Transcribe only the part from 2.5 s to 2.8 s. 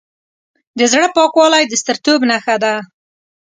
ده.